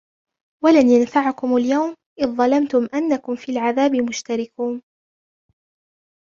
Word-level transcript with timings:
ولن 0.63 0.87
ينفعكم 0.89 1.55
اليوم 1.57 1.95
إذ 2.19 2.25
ظلمتم 2.27 2.87
أنكم 2.95 3.35
في 3.35 3.51
العذاب 3.51 3.91
مشتركون 4.09 4.81